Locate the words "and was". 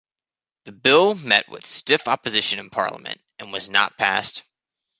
3.37-3.69